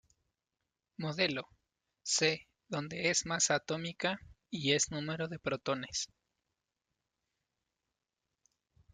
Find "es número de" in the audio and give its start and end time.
4.71-5.37